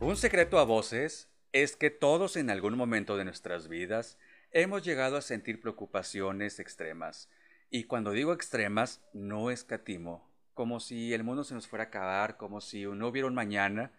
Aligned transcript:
Un 0.00 0.16
secreto 0.16 0.60
a 0.60 0.64
voces 0.64 1.28
es 1.52 1.74
que 1.74 1.90
todos 1.90 2.36
en 2.36 2.50
algún 2.50 2.76
momento 2.76 3.16
de 3.16 3.24
nuestras 3.24 3.66
vidas 3.66 4.16
hemos 4.52 4.84
llegado 4.84 5.16
a 5.16 5.22
sentir 5.22 5.60
preocupaciones 5.60 6.60
extremas. 6.60 7.28
Y 7.68 7.84
cuando 7.84 8.12
digo 8.12 8.32
extremas, 8.32 9.02
no 9.12 9.50
escatimo, 9.50 10.30
como 10.54 10.78
si 10.78 11.12
el 11.14 11.24
mundo 11.24 11.42
se 11.42 11.54
nos 11.54 11.66
fuera 11.66 11.86
a 11.86 11.88
acabar, 11.88 12.36
como 12.36 12.60
si 12.60 12.84
no 12.84 13.08
hubiera 13.08 13.26
un 13.26 13.34
mañana, 13.34 13.90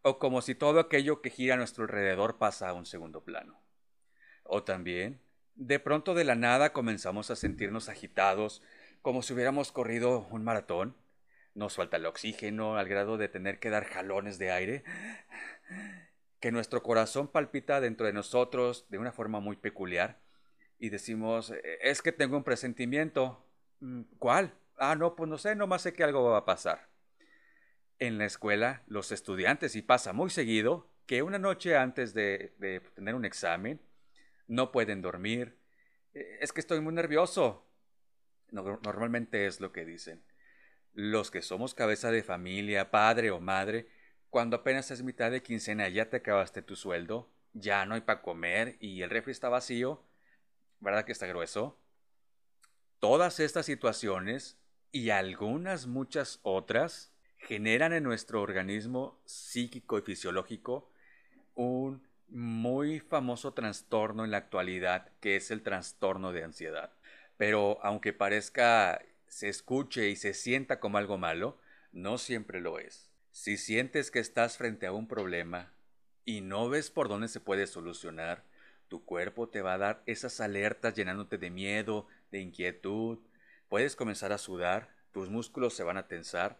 o 0.00 0.18
como 0.18 0.40
si 0.40 0.54
todo 0.54 0.80
aquello 0.80 1.20
que 1.20 1.28
gira 1.28 1.54
a 1.54 1.58
nuestro 1.58 1.84
alrededor 1.84 2.38
pasa 2.38 2.70
a 2.70 2.72
un 2.72 2.86
segundo 2.86 3.22
plano. 3.22 3.60
O 4.44 4.62
también, 4.62 5.20
de 5.56 5.78
pronto 5.78 6.14
de 6.14 6.24
la 6.24 6.36
nada 6.36 6.72
comenzamos 6.72 7.30
a 7.30 7.36
sentirnos 7.36 7.90
agitados, 7.90 8.62
como 9.02 9.20
si 9.20 9.34
hubiéramos 9.34 9.72
corrido 9.72 10.26
un 10.30 10.42
maratón. 10.42 10.96
Nos 11.54 11.76
falta 11.76 11.96
el 11.96 12.06
oxígeno 12.06 12.76
al 12.76 12.88
grado 12.88 13.16
de 13.16 13.28
tener 13.28 13.58
que 13.58 13.70
dar 13.70 13.84
jalones 13.84 14.38
de 14.38 14.50
aire 14.50 14.84
que 16.44 16.52
nuestro 16.52 16.82
corazón 16.82 17.28
palpita 17.28 17.80
dentro 17.80 18.06
de 18.06 18.12
nosotros 18.12 18.84
de 18.90 18.98
una 18.98 19.12
forma 19.12 19.40
muy 19.40 19.56
peculiar 19.56 20.20
y 20.78 20.90
decimos, 20.90 21.50
e, 21.50 21.78
es 21.80 22.02
que 22.02 22.12
tengo 22.12 22.36
un 22.36 22.44
presentimiento. 22.44 23.42
Mm, 23.80 24.02
¿Cuál? 24.18 24.52
Ah, 24.76 24.94
no, 24.94 25.16
pues 25.16 25.30
no 25.30 25.38
sé, 25.38 25.54
nomás 25.56 25.80
sé 25.80 25.94
que 25.94 26.04
algo 26.04 26.22
va 26.24 26.36
a 26.36 26.44
pasar. 26.44 26.90
En 27.98 28.18
la 28.18 28.26
escuela, 28.26 28.82
los 28.88 29.10
estudiantes, 29.10 29.74
y 29.76 29.80
pasa 29.80 30.12
muy 30.12 30.28
seguido, 30.28 30.90
que 31.06 31.22
una 31.22 31.38
noche 31.38 31.78
antes 31.78 32.12
de, 32.12 32.54
de 32.58 32.80
tener 32.94 33.14
un 33.14 33.24
examen, 33.24 33.80
no 34.46 34.70
pueden 34.70 35.00
dormir. 35.00 35.56
E, 36.12 36.38
es 36.42 36.52
que 36.52 36.60
estoy 36.60 36.80
muy 36.80 36.92
nervioso. 36.92 37.66
normalmente 38.50 39.46
es 39.46 39.60
lo 39.60 39.72
que 39.72 39.86
dicen. 39.86 40.22
Los 40.94 41.30
que 41.30 41.42
somos 41.42 41.74
cabeza 41.74 42.10
de 42.10 42.22
familia, 42.22 42.90
padre 42.90 43.30
o 43.30 43.40
madre, 43.40 43.88
cuando 44.30 44.56
apenas 44.56 44.90
es 44.90 45.02
mitad 45.02 45.30
de 45.30 45.42
quincena 45.42 45.88
ya 45.88 46.08
te 46.08 46.18
acabaste 46.18 46.62
tu 46.62 46.76
sueldo, 46.76 47.28
ya 47.52 47.84
no 47.86 47.94
hay 47.94 48.00
para 48.00 48.22
comer 48.22 48.76
y 48.80 49.02
el 49.02 49.10
refri 49.10 49.32
está 49.32 49.48
vacío, 49.48 50.02
¿verdad 50.80 51.04
que 51.04 51.12
está 51.12 51.26
grueso? 51.26 51.78
Todas 53.00 53.40
estas 53.40 53.66
situaciones 53.66 54.58
y 54.92 55.10
algunas 55.10 55.86
muchas 55.86 56.40
otras 56.42 57.12
generan 57.38 57.92
en 57.92 58.04
nuestro 58.04 58.40
organismo 58.40 59.20
psíquico 59.24 59.98
y 59.98 60.02
fisiológico 60.02 60.90
un 61.54 62.02
muy 62.28 63.00
famoso 63.00 63.52
trastorno 63.52 64.24
en 64.24 64.30
la 64.30 64.38
actualidad 64.38 65.10
que 65.20 65.36
es 65.36 65.50
el 65.50 65.62
trastorno 65.62 66.32
de 66.32 66.44
ansiedad. 66.44 66.92
Pero 67.36 67.78
aunque 67.82 68.12
parezca, 68.12 69.00
se 69.34 69.48
escuche 69.48 70.10
y 70.10 70.14
se 70.14 70.32
sienta 70.32 70.78
como 70.78 70.96
algo 70.96 71.18
malo, 71.18 71.58
no 71.90 72.18
siempre 72.18 72.60
lo 72.60 72.78
es. 72.78 73.10
Si 73.32 73.56
sientes 73.56 74.12
que 74.12 74.20
estás 74.20 74.56
frente 74.56 74.86
a 74.86 74.92
un 74.92 75.08
problema 75.08 75.72
y 76.24 76.40
no 76.40 76.68
ves 76.68 76.92
por 76.92 77.08
dónde 77.08 77.26
se 77.26 77.40
puede 77.40 77.66
solucionar, 77.66 78.44
tu 78.86 79.04
cuerpo 79.04 79.48
te 79.48 79.60
va 79.60 79.74
a 79.74 79.78
dar 79.78 80.02
esas 80.06 80.40
alertas 80.40 80.94
llenándote 80.94 81.36
de 81.36 81.50
miedo, 81.50 82.06
de 82.30 82.38
inquietud, 82.38 83.18
puedes 83.68 83.96
comenzar 83.96 84.30
a 84.30 84.38
sudar, 84.38 84.94
tus 85.10 85.28
músculos 85.30 85.74
se 85.74 85.82
van 85.82 85.96
a 85.96 86.06
tensar, 86.06 86.56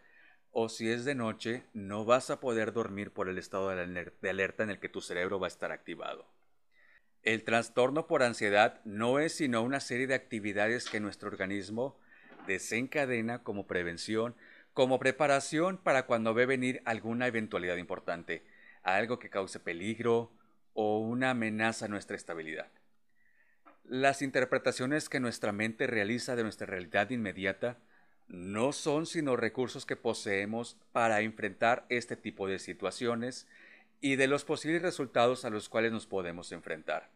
o 0.50 0.69
si 0.69 0.91
es 0.91 1.05
de 1.05 1.14
noche, 1.14 1.62
no 1.75 2.05
vas 2.05 2.28
a 2.31 2.41
poder 2.41 2.72
dormir 2.72 3.12
por 3.12 3.28
el 3.28 3.38
estado 3.38 3.69
de 3.69 4.28
alerta 4.31 4.64
en 4.64 4.70
el 4.70 4.81
que 4.81 4.88
tu 4.88 5.00
cerebro 5.00 5.38
va 5.38 5.47
a 5.47 5.55
estar 5.55 5.70
activado. 5.70 6.27
El 7.22 7.44
trastorno 7.44 8.09
por 8.09 8.25
ansiedad 8.25 8.81
no 8.84 9.20
es 9.20 9.33
sino 9.33 9.62
una 9.62 9.78
serie 9.78 10.09
de 10.09 10.14
actividades 10.14 10.91
que 10.91 10.98
nuestro 10.98 11.28
organismo 11.28 12.00
desencadena 12.47 13.42
como 13.42 13.67
prevención 13.67 14.34
como 14.75 14.98
preparación 14.98 15.78
para 15.78 16.05
cuando 16.05 16.34
ve 16.34 16.47
venir 16.47 16.82
alguna 16.84 17.28
eventualidad 17.28 17.77
importante, 17.77 18.43
algo 18.82 19.21
que 19.21 19.31
cause 19.31 19.60
peligro 19.60 20.32
o 20.75 20.99
una 20.99 21.31
amenaza 21.31 21.87
a 21.87 21.88
nuestra 21.88 22.16
estabilidad. 22.16 22.66
Las 23.84 24.21
interpretaciones 24.21 25.09
que 25.09 25.21
nuestra 25.21 25.53
mente 25.53 25.87
realiza 25.87 26.34
de 26.34 26.43
nuestra 26.43 26.66
realidad 26.66 27.10
inmediata 27.10 27.78
no 28.27 28.72
son 28.72 29.06
sino 29.06 29.37
recursos 29.37 29.87
que 29.87 29.97
poseemos 29.97 30.77
para 30.91 31.21
enfrentar 31.21 31.87
este 31.88 32.16
tipo 32.16 32.49
de 32.49 32.59
situaciones 32.59 33.47
y 34.00 34.16
de 34.16 34.27
los 34.27 34.44
posibles 34.44 34.83
resultados 34.83 35.44
a 35.44 35.50
los 35.50 35.69
cuales 35.69 35.93
nos 35.93 36.06
podemos 36.06 36.50
enfrentar. 36.50 37.13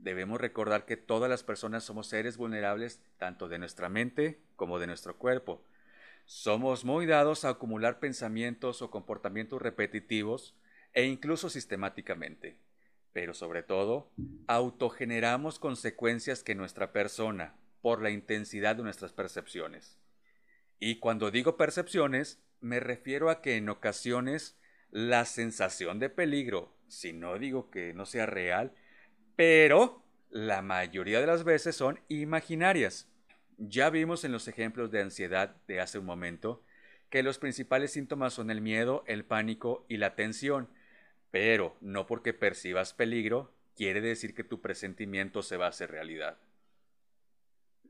Debemos 0.00 0.40
recordar 0.40 0.86
que 0.86 0.96
todas 0.96 1.28
las 1.28 1.42
personas 1.42 1.84
somos 1.84 2.06
seres 2.06 2.38
vulnerables 2.38 3.00
tanto 3.18 3.48
de 3.48 3.58
nuestra 3.58 3.88
mente 3.88 4.40
como 4.56 4.78
de 4.78 4.86
nuestro 4.86 5.16
cuerpo, 5.16 5.62
somos 6.24 6.84
muy 6.84 7.06
dados 7.06 7.44
a 7.44 7.50
acumular 7.50 7.98
pensamientos 7.98 8.82
o 8.82 8.90
comportamientos 8.90 9.60
repetitivos 9.60 10.54
e 10.94 11.04
incluso 11.04 11.50
sistemáticamente, 11.50 12.56
pero 13.12 13.34
sobre 13.34 13.62
todo, 13.62 14.10
autogeneramos 14.46 15.58
consecuencias 15.58 16.42
que 16.42 16.54
nuestra 16.54 16.92
persona, 16.92 17.56
por 17.82 18.00
la 18.00 18.10
intensidad 18.10 18.76
de 18.76 18.82
nuestras 18.82 19.12
percepciones. 19.12 19.98
Y 20.78 20.96
cuando 20.96 21.30
digo 21.30 21.56
percepciones, 21.56 22.42
me 22.60 22.80
refiero 22.80 23.28
a 23.28 23.42
que 23.42 23.56
en 23.56 23.68
ocasiones 23.68 24.56
la 24.90 25.24
sensación 25.24 25.98
de 25.98 26.10
peligro, 26.10 26.72
si 26.88 27.12
no 27.12 27.38
digo 27.38 27.70
que 27.70 27.92
no 27.92 28.06
sea 28.06 28.26
real, 28.26 28.72
pero 29.40 30.04
la 30.28 30.60
mayoría 30.60 31.18
de 31.18 31.26
las 31.26 31.44
veces 31.44 31.74
son 31.74 31.98
imaginarias. 32.08 33.08
Ya 33.56 33.88
vimos 33.88 34.22
en 34.24 34.32
los 34.32 34.48
ejemplos 34.48 34.90
de 34.90 35.00
ansiedad 35.00 35.56
de 35.66 35.80
hace 35.80 35.98
un 35.98 36.04
momento 36.04 36.62
que 37.08 37.22
los 37.22 37.38
principales 37.38 37.90
síntomas 37.90 38.34
son 38.34 38.50
el 38.50 38.60
miedo, 38.60 39.02
el 39.06 39.24
pánico 39.24 39.86
y 39.88 39.96
la 39.96 40.14
tensión, 40.14 40.68
pero 41.30 41.74
no 41.80 42.04
porque 42.04 42.34
percibas 42.34 42.92
peligro 42.92 43.54
quiere 43.74 44.02
decir 44.02 44.34
que 44.34 44.44
tu 44.44 44.60
presentimiento 44.60 45.42
se 45.42 45.56
va 45.56 45.64
a 45.64 45.70
hacer 45.70 45.90
realidad. 45.90 46.36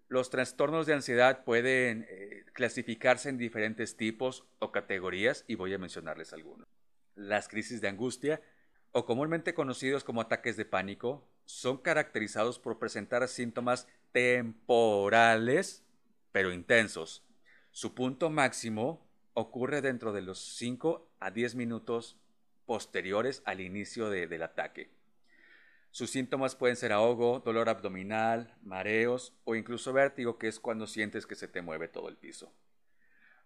Los 0.06 0.30
trastornos 0.30 0.86
de 0.86 0.94
ansiedad 0.94 1.42
pueden 1.42 2.06
eh, 2.08 2.44
clasificarse 2.52 3.28
en 3.28 3.38
diferentes 3.38 3.96
tipos 3.96 4.46
o 4.60 4.70
categorías 4.70 5.44
y 5.48 5.56
voy 5.56 5.74
a 5.74 5.78
mencionarles 5.78 6.32
algunos. 6.32 6.68
Las 7.16 7.48
crisis 7.48 7.80
de 7.80 7.88
angustia, 7.88 8.40
o 8.92 9.04
comúnmente 9.04 9.52
conocidos 9.52 10.04
como 10.04 10.20
ataques 10.20 10.56
de 10.56 10.64
pánico, 10.64 11.28
son 11.44 11.78
caracterizados 11.78 12.58
por 12.58 12.78
presentar 12.78 13.26
síntomas 13.28 13.86
temporales, 14.12 15.84
pero 16.32 16.52
intensos. 16.52 17.24
Su 17.70 17.94
punto 17.94 18.30
máximo 18.30 19.08
ocurre 19.34 19.80
dentro 19.80 20.12
de 20.12 20.22
los 20.22 20.38
5 20.56 21.08
a 21.20 21.30
10 21.30 21.54
minutos 21.54 22.18
posteriores 22.66 23.42
al 23.44 23.60
inicio 23.60 24.10
del 24.10 24.42
ataque. 24.42 24.90
Sus 25.92 26.10
síntomas 26.10 26.54
pueden 26.54 26.76
ser 26.76 26.92
ahogo, 26.92 27.40
dolor 27.40 27.68
abdominal, 27.68 28.54
mareos 28.62 29.34
o 29.44 29.56
incluso 29.56 29.92
vértigo, 29.92 30.38
que 30.38 30.46
es 30.46 30.60
cuando 30.60 30.86
sientes 30.86 31.26
que 31.26 31.34
se 31.34 31.48
te 31.48 31.62
mueve 31.62 31.88
todo 31.88 32.08
el 32.08 32.16
piso. 32.16 32.52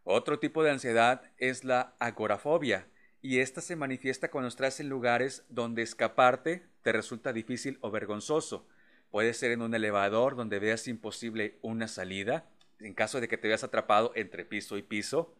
Otro 0.03 0.38
tipo 0.38 0.62
de 0.62 0.71
ansiedad 0.71 1.22
es 1.38 1.65
la 1.65 1.97
agorafobia, 1.99 2.87
y 3.25 3.41
esta 3.41 3.62
se 3.62 3.75
manifiesta 3.75 4.31
cuando 4.31 4.49
estás 4.49 4.81
en 4.81 4.91
lugares 4.91 5.47
donde 5.49 5.81
escaparte 5.81 6.67
te 6.83 6.93
resulta 6.93 7.33
difícil 7.33 7.79
o 7.81 7.91
vergonzoso. 7.91 8.69
Puede 9.11 9.33
ser 9.33 9.51
en 9.51 9.62
un 9.62 9.75
elevador 9.75 10.37
donde 10.37 10.59
veas 10.59 10.87
imposible 10.89 11.59
una 11.62 11.89
salida, 11.89 12.51
en 12.81 12.93
caso 12.93 13.23
de 13.23 13.29
que 13.29 13.39
te 13.39 13.49
veas 13.49 13.65
atrapado 13.65 14.12
entre 14.15 14.45
piso 14.45 14.77
y 14.77 14.83
piso, 14.83 15.35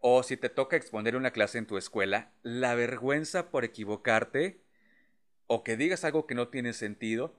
o 0.00 0.24
si 0.24 0.36
te 0.36 0.48
toca 0.48 0.76
exponer 0.76 1.14
una 1.14 1.30
clase 1.30 1.58
en 1.58 1.66
tu 1.66 1.78
escuela, 1.78 2.32
la 2.42 2.74
vergüenza 2.74 3.52
por 3.52 3.62
equivocarte 3.62 4.60
o 5.46 5.62
que 5.62 5.76
digas 5.76 6.02
algo 6.02 6.26
que 6.26 6.34
no 6.34 6.48
tiene 6.48 6.72
sentido 6.72 7.36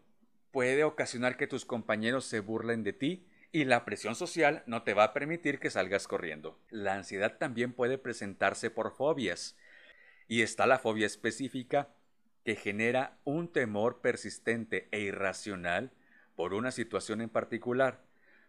puede 0.51 0.85
ocasionar 0.85 1.35
que 1.35 1.47
tus 1.47 1.65
compañeros 1.65 2.23
se 2.23 2.39
burlen 2.39 2.85
de 2.85 2.93
ti 2.93 3.27
y 3.51 3.65
la 3.65 3.83
presión 3.83 4.15
social 4.15 4.63
no 4.65 4.83
te 4.83 4.93
va 4.93 5.03
a 5.03 5.13
permitir 5.13 5.59
que 5.59 5.69
salgas 5.69 6.07
corriendo. 6.07 6.57
La 6.69 6.95
ansiedad 6.95 7.37
también 7.37 7.73
puede 7.73 7.97
presentarse 7.97 8.69
por 8.71 8.95
fobias, 8.95 9.57
y 10.27 10.41
está 10.41 10.65
la 10.65 10.79
fobia 10.79 11.05
específica 11.05 11.89
que 12.43 12.55
genera 12.55 13.17
un 13.23 13.51
temor 13.51 14.01
persistente 14.01 14.87
e 14.91 14.99
irracional 14.99 15.91
por 16.35 16.53
una 16.53 16.71
situación 16.71 17.21
en 17.21 17.29
particular. 17.29 18.03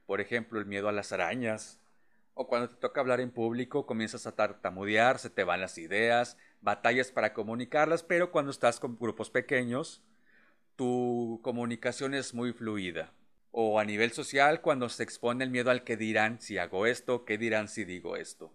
Por 0.06 0.20
ejemplo, 0.20 0.58
el 0.58 0.66
miedo 0.66 0.88
a 0.88 0.92
las 0.92 1.12
arañas. 1.12 1.80
O 2.34 2.48
cuando 2.48 2.68
te 2.68 2.76
toca 2.76 3.00
hablar 3.00 3.20
en 3.20 3.30
público, 3.30 3.86
comienzas 3.86 4.26
a 4.26 4.34
tartamudear, 4.34 5.18
se 5.20 5.30
te 5.30 5.44
van 5.44 5.60
las 5.60 5.78
ideas, 5.78 6.36
batallas 6.60 7.12
para 7.12 7.32
comunicarlas, 7.32 8.02
pero 8.02 8.32
cuando 8.32 8.50
estás 8.50 8.80
con 8.80 8.98
grupos 8.98 9.30
pequeños, 9.30 10.02
tu 10.74 11.40
comunicación 11.44 12.14
es 12.14 12.34
muy 12.34 12.52
fluida. 12.52 13.12
O 13.52 13.78
a 13.78 13.84
nivel 13.84 14.10
social, 14.10 14.62
cuando 14.62 14.88
se 14.88 15.04
expone 15.04 15.44
el 15.44 15.50
miedo 15.50 15.70
al 15.70 15.84
que 15.84 15.96
dirán 15.96 16.40
si 16.40 16.58
hago 16.58 16.86
esto, 16.86 17.24
qué 17.24 17.38
dirán 17.38 17.68
si 17.68 17.84
digo 17.84 18.16
esto. 18.16 18.52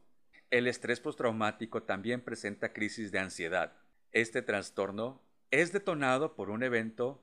El 0.51 0.65
estrés 0.65 0.99
postraumático 0.99 1.83
también 1.83 2.21
presenta 2.21 2.73
crisis 2.73 3.11
de 3.11 3.19
ansiedad. 3.19 3.73
Este 4.11 4.41
trastorno 4.41 5.21
es 5.51 5.71
detonado 5.71 6.35
por 6.35 6.49
un 6.49 6.63
evento 6.63 7.21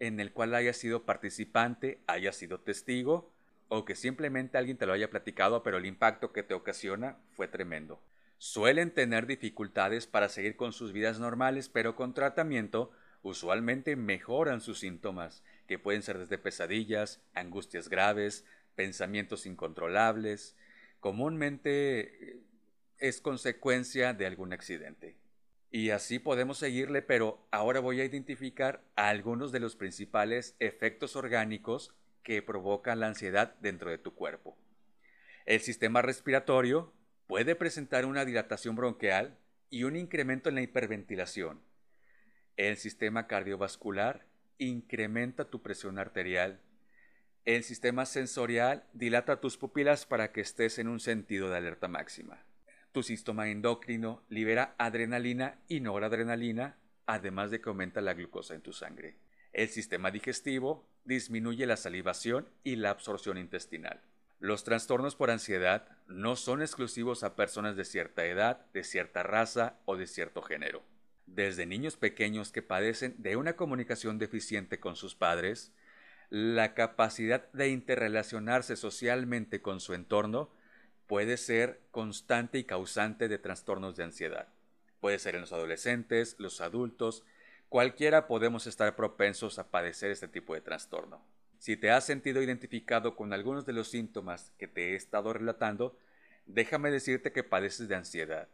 en 0.00 0.18
el 0.18 0.32
cual 0.32 0.56
haya 0.56 0.72
sido 0.72 1.04
participante, 1.04 2.00
haya 2.08 2.32
sido 2.32 2.58
testigo 2.58 3.32
o 3.68 3.84
que 3.84 3.94
simplemente 3.94 4.58
alguien 4.58 4.76
te 4.76 4.86
lo 4.86 4.92
haya 4.92 5.08
platicado, 5.08 5.62
pero 5.62 5.76
el 5.76 5.86
impacto 5.86 6.32
que 6.32 6.42
te 6.42 6.54
ocasiona 6.54 7.16
fue 7.36 7.46
tremendo. 7.46 8.02
suelen 8.38 8.90
tener 8.90 9.26
dificultades 9.26 10.06
para 10.06 10.28
seguir 10.28 10.56
con 10.56 10.72
sus 10.72 10.92
vidas 10.92 11.18
normales, 11.18 11.68
pero 11.68 11.96
con 11.96 12.12
tratamiento 12.12 12.90
usualmente 13.22 13.96
mejoran 13.96 14.60
sus 14.60 14.80
síntomas, 14.80 15.42
que 15.66 15.78
pueden 15.78 16.02
ser 16.02 16.18
desde 16.18 16.36
pesadillas, 16.36 17.22
angustias 17.32 17.88
graves, 17.88 18.44
pensamientos 18.74 19.46
incontrolables, 19.46 20.56
comúnmente 21.00 22.42
es 22.98 23.20
consecuencia 23.20 24.12
de 24.12 24.26
algún 24.26 24.52
accidente. 24.52 25.16
Y 25.70 25.90
así 25.90 26.18
podemos 26.18 26.58
seguirle, 26.58 27.02
pero 27.02 27.46
ahora 27.50 27.80
voy 27.80 28.00
a 28.00 28.04
identificar 28.04 28.84
algunos 28.94 29.50
de 29.50 29.60
los 29.60 29.74
principales 29.74 30.54
efectos 30.60 31.16
orgánicos 31.16 31.92
que 32.22 32.42
provocan 32.42 33.00
la 33.00 33.08
ansiedad 33.08 33.56
dentro 33.60 33.90
de 33.90 33.98
tu 33.98 34.14
cuerpo. 34.14 34.56
El 35.46 35.60
sistema 35.60 36.00
respiratorio 36.00 36.92
puede 37.26 37.56
presentar 37.56 38.06
una 38.06 38.24
dilatación 38.24 38.76
bronquial 38.76 39.36
y 39.68 39.82
un 39.82 39.96
incremento 39.96 40.48
en 40.48 40.54
la 40.54 40.62
hiperventilación. 40.62 41.60
El 42.56 42.76
sistema 42.76 43.26
cardiovascular 43.26 44.26
incrementa 44.58 45.50
tu 45.50 45.60
presión 45.60 45.98
arterial. 45.98 46.60
El 47.44 47.64
sistema 47.64 48.06
sensorial 48.06 48.84
dilata 48.92 49.40
tus 49.40 49.56
pupilas 49.56 50.06
para 50.06 50.30
que 50.30 50.40
estés 50.40 50.78
en 50.78 50.86
un 50.86 51.00
sentido 51.00 51.50
de 51.50 51.56
alerta 51.56 51.88
máxima. 51.88 52.44
Tu 52.94 53.02
sistema 53.02 53.48
endocrino 53.48 54.22
libera 54.28 54.76
adrenalina 54.78 55.58
y 55.66 55.80
noradrenalina, 55.80 56.76
además 57.06 57.50
de 57.50 57.60
que 57.60 57.68
aumenta 57.68 58.00
la 58.00 58.14
glucosa 58.14 58.54
en 58.54 58.60
tu 58.60 58.72
sangre. 58.72 59.16
El 59.52 59.68
sistema 59.68 60.12
digestivo 60.12 60.86
disminuye 61.04 61.66
la 61.66 61.76
salivación 61.76 62.48
y 62.62 62.76
la 62.76 62.90
absorción 62.90 63.36
intestinal. 63.36 64.00
Los 64.38 64.62
trastornos 64.62 65.16
por 65.16 65.32
ansiedad 65.32 65.88
no 66.06 66.36
son 66.36 66.62
exclusivos 66.62 67.24
a 67.24 67.34
personas 67.34 67.74
de 67.74 67.84
cierta 67.84 68.26
edad, 68.26 68.64
de 68.72 68.84
cierta 68.84 69.24
raza 69.24 69.74
o 69.86 69.96
de 69.96 70.06
cierto 70.06 70.40
género. 70.40 70.84
Desde 71.26 71.66
niños 71.66 71.96
pequeños 71.96 72.52
que 72.52 72.62
padecen 72.62 73.16
de 73.18 73.34
una 73.34 73.56
comunicación 73.56 74.20
deficiente 74.20 74.78
con 74.78 74.94
sus 74.94 75.16
padres, 75.16 75.72
la 76.30 76.74
capacidad 76.74 77.50
de 77.50 77.70
interrelacionarse 77.70 78.76
socialmente 78.76 79.60
con 79.62 79.80
su 79.80 79.94
entorno 79.94 80.48
puede 81.06 81.36
ser 81.36 81.80
constante 81.90 82.58
y 82.58 82.64
causante 82.64 83.28
de 83.28 83.38
trastornos 83.38 83.96
de 83.96 84.04
ansiedad. 84.04 84.48
Puede 85.00 85.18
ser 85.18 85.34
en 85.34 85.42
los 85.42 85.52
adolescentes, 85.52 86.36
los 86.38 86.60
adultos, 86.60 87.24
cualquiera 87.68 88.26
podemos 88.26 88.66
estar 88.66 88.96
propensos 88.96 89.58
a 89.58 89.70
padecer 89.70 90.10
este 90.10 90.28
tipo 90.28 90.54
de 90.54 90.60
trastorno. 90.60 91.24
Si 91.58 91.76
te 91.76 91.90
has 91.90 92.04
sentido 92.04 92.42
identificado 92.42 93.16
con 93.16 93.32
algunos 93.32 93.66
de 93.66 93.72
los 93.72 93.88
síntomas 93.88 94.52
que 94.58 94.68
te 94.68 94.92
he 94.92 94.94
estado 94.96 95.32
relatando, 95.32 95.98
déjame 96.46 96.90
decirte 96.90 97.32
que 97.32 97.44
padeces 97.44 97.88
de 97.88 97.96
ansiedad 97.96 98.48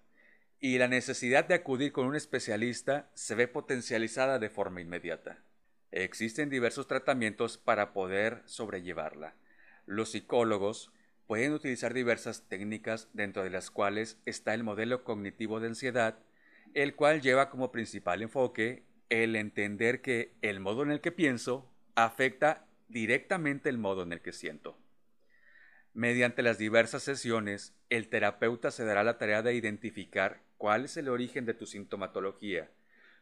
y 0.60 0.76
la 0.76 0.88
necesidad 0.88 1.46
de 1.46 1.54
acudir 1.54 1.90
con 1.90 2.06
un 2.06 2.14
especialista 2.14 3.10
se 3.14 3.34
ve 3.34 3.48
potencializada 3.48 4.38
de 4.38 4.50
forma 4.50 4.82
inmediata. 4.82 5.38
Existen 5.90 6.50
diversos 6.50 6.86
tratamientos 6.86 7.56
para 7.56 7.94
poder 7.94 8.42
sobrellevarla. 8.44 9.34
Los 9.86 10.10
psicólogos 10.10 10.92
pueden 11.30 11.52
utilizar 11.52 11.94
diversas 11.94 12.48
técnicas 12.48 13.08
dentro 13.12 13.44
de 13.44 13.50
las 13.50 13.70
cuales 13.70 14.18
está 14.26 14.52
el 14.52 14.64
modelo 14.64 15.04
cognitivo 15.04 15.60
de 15.60 15.68
ansiedad, 15.68 16.18
el 16.74 16.96
cual 16.96 17.20
lleva 17.20 17.50
como 17.50 17.70
principal 17.70 18.22
enfoque 18.22 18.82
el 19.10 19.36
entender 19.36 20.00
que 20.00 20.34
el 20.42 20.58
modo 20.58 20.82
en 20.82 20.90
el 20.90 21.00
que 21.00 21.12
pienso 21.12 21.72
afecta 21.94 22.66
directamente 22.88 23.68
el 23.68 23.78
modo 23.78 24.02
en 24.02 24.12
el 24.12 24.20
que 24.22 24.32
siento. 24.32 24.76
Mediante 25.94 26.42
las 26.42 26.58
diversas 26.58 27.04
sesiones, 27.04 27.76
el 27.90 28.08
terapeuta 28.08 28.72
se 28.72 28.84
dará 28.84 29.04
la 29.04 29.16
tarea 29.16 29.42
de 29.42 29.54
identificar 29.54 30.42
cuál 30.58 30.86
es 30.86 30.96
el 30.96 31.08
origen 31.08 31.46
de 31.46 31.54
tu 31.54 31.66
sintomatología, 31.66 32.72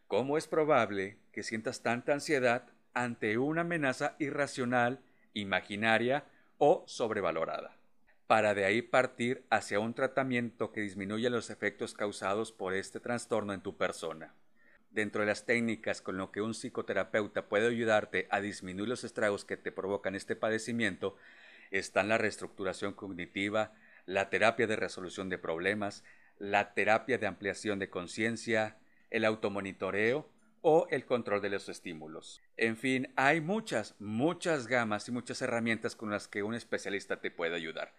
cómo 0.06 0.38
es 0.38 0.48
probable 0.48 1.18
que 1.30 1.42
sientas 1.42 1.82
tanta 1.82 2.14
ansiedad 2.14 2.70
ante 2.94 3.36
una 3.36 3.60
amenaza 3.60 4.16
irracional, 4.18 5.00
imaginaria 5.34 6.24
o 6.56 6.84
sobrevalorada, 6.86 7.77
para 8.28 8.52
de 8.52 8.66
ahí 8.66 8.82
partir 8.82 9.42
hacia 9.48 9.80
un 9.80 9.94
tratamiento 9.94 10.70
que 10.70 10.82
disminuya 10.82 11.30
los 11.30 11.48
efectos 11.48 11.94
causados 11.94 12.52
por 12.52 12.74
este 12.74 13.00
trastorno 13.00 13.54
en 13.54 13.62
tu 13.62 13.78
persona. 13.78 14.34
Dentro 14.90 15.22
de 15.22 15.28
las 15.28 15.46
técnicas 15.46 16.02
con 16.02 16.18
lo 16.18 16.30
que 16.30 16.42
un 16.42 16.52
psicoterapeuta 16.52 17.48
puede 17.48 17.68
ayudarte 17.68 18.28
a 18.30 18.42
disminuir 18.42 18.90
los 18.90 19.02
estragos 19.02 19.46
que 19.46 19.56
te 19.56 19.72
provocan 19.72 20.14
este 20.14 20.36
padecimiento 20.36 21.16
están 21.70 22.08
la 22.08 22.18
reestructuración 22.18 22.92
cognitiva, 22.92 23.72
la 24.04 24.28
terapia 24.28 24.66
de 24.66 24.76
resolución 24.76 25.30
de 25.30 25.38
problemas, 25.38 26.04
la 26.38 26.74
terapia 26.74 27.16
de 27.16 27.26
ampliación 27.26 27.78
de 27.78 27.88
conciencia, 27.88 28.76
el 29.08 29.24
automonitoreo 29.24 30.28
o 30.60 30.86
el 30.90 31.06
control 31.06 31.40
de 31.40 31.48
los 31.48 31.70
estímulos. 31.70 32.42
En 32.58 32.76
fin, 32.76 33.10
hay 33.16 33.40
muchas, 33.40 33.94
muchas 33.98 34.66
gamas 34.66 35.08
y 35.08 35.12
muchas 35.12 35.40
herramientas 35.40 35.96
con 35.96 36.10
las 36.10 36.28
que 36.28 36.42
un 36.42 36.54
especialista 36.54 37.22
te 37.22 37.30
puede 37.30 37.54
ayudar. 37.54 37.94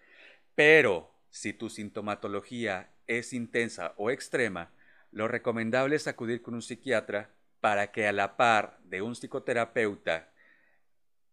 Pero 0.59 1.09
si 1.29 1.53
tu 1.53 1.69
sintomatología 1.69 2.91
es 3.07 3.31
intensa 3.31 3.93
o 3.95 4.11
extrema, 4.11 4.73
lo 5.09 5.29
recomendable 5.29 5.95
es 5.95 6.05
acudir 6.05 6.41
con 6.41 6.53
un 6.53 6.61
psiquiatra 6.61 7.33
para 7.61 7.93
que 7.93 8.09
a 8.09 8.11
la 8.11 8.35
par 8.35 8.77
de 8.83 9.01
un 9.01 9.15
psicoterapeuta 9.15 10.33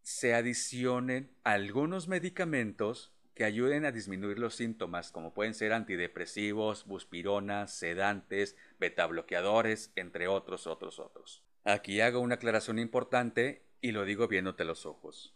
se 0.01 0.33
adicionen 0.33 1.29
algunos 1.43 2.07
medicamentos 2.07 3.17
que 3.35 3.43
ayuden 3.43 3.85
a 3.85 3.91
disminuir 3.91 4.39
los 4.39 4.55
síntomas, 4.55 5.11
como 5.11 5.35
pueden 5.35 5.55
ser 5.55 5.73
antidepresivos, 5.73 6.87
buspironas, 6.87 7.77
sedantes, 7.77 8.55
betabloqueadores, 8.79 9.91
entre 9.97 10.29
otros, 10.29 10.69
otros, 10.69 11.01
otros. 11.01 11.43
Aquí 11.65 12.01
hago 12.01 12.21
una 12.21 12.37
aclaración 12.37 12.79
importante 12.79 13.67
y 13.81 13.91
lo 13.91 14.05
digo 14.05 14.29
viéndote 14.29 14.65
los 14.65 14.87
ojos. 14.87 15.35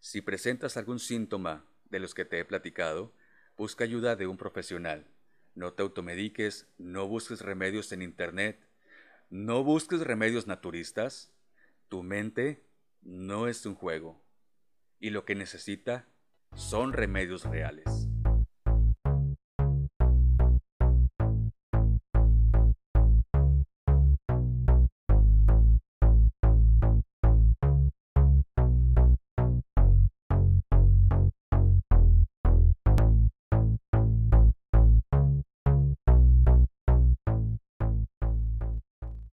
Si 0.00 0.20
presentas 0.20 0.76
algún 0.76 0.98
síntoma 0.98 1.64
de 1.90 2.00
los 2.00 2.12
que 2.12 2.24
te 2.24 2.40
he 2.40 2.44
platicado, 2.44 3.12
busca 3.60 3.84
ayuda 3.84 4.16
de 4.16 4.26
un 4.26 4.38
profesional. 4.38 5.06
No 5.54 5.74
te 5.74 5.82
automediques, 5.82 6.66
no 6.78 7.06
busques 7.06 7.42
remedios 7.42 7.92
en 7.92 8.00
Internet, 8.00 8.58
no 9.28 9.62
busques 9.62 10.00
remedios 10.00 10.46
naturistas. 10.46 11.30
Tu 11.90 12.02
mente 12.02 12.64
no 13.02 13.48
es 13.48 13.66
un 13.66 13.74
juego 13.74 14.18
y 14.98 15.10
lo 15.10 15.26
que 15.26 15.34
necesita 15.34 16.08
son 16.54 16.94
remedios 16.94 17.44
reales. 17.44 17.99